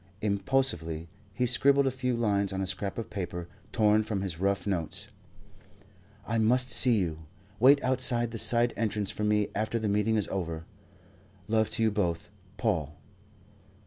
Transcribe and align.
Impulsively 0.21 1.07
he 1.31 1.45
scribbled 1.45 1.85
a 1.85 1.91
few 1.91 2.15
lines 2.15 2.51
on 2.51 2.59
a 2.59 2.65
scrap 2.65 2.97
of 2.97 3.11
paper 3.11 3.47
torn 3.71 4.01
from 4.01 4.21
his 4.23 4.39
rough 4.39 4.65
notes: 4.65 5.09
"I 6.25 6.39
must 6.39 6.71
see 6.71 6.97
you. 6.97 7.27
Wait 7.59 7.79
outside 7.83 8.31
the 8.31 8.39
side 8.39 8.73
entrance 8.75 9.11
for 9.11 9.23
me 9.23 9.49
after 9.53 9.77
the 9.77 9.87
meeting 9.87 10.15
is 10.15 10.27
over. 10.29 10.65
Love 11.47 11.69
to 11.69 11.83
you 11.83 11.91
both. 11.91 12.31
Paul." 12.57 12.95